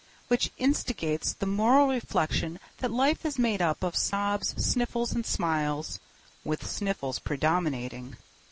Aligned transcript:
Which 0.29 0.49
instigates 0.57 1.33
the 1.33 1.45
moral 1.45 1.85
reflection 1.89 2.57
that 2.79 2.89
life 2.89 3.23
is 3.23 3.37
made 3.37 3.61
up 3.61 3.83
of 3.83 3.95
sobs, 3.95 4.55
sniffles, 4.57 5.11
and 5.11 5.23
smiles, 5.27 5.99
with 6.43 6.67
sniffles 6.67 7.19
predominating. 7.19 8.17